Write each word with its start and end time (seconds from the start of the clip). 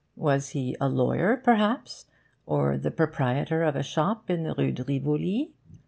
Was 0.17 0.49
he 0.49 0.75
a 0.81 0.89
lawyer 0.89 1.37
perhaps? 1.37 2.07
or 2.47 2.75
the 2.75 2.89
proprietor 2.89 3.61
of 3.61 3.75
a 3.75 3.83
shop 3.83 4.31
in 4.31 4.41
the 4.41 4.55
Rue 4.57 4.71
de 4.71 4.83
Rivoli? 4.83 5.51